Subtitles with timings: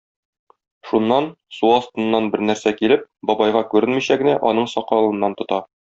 [0.91, 1.27] Шуннан,
[1.57, 5.63] су астыннан бернәрсә килеп, бабайга күренмичә генә, аның сакалыннан тота.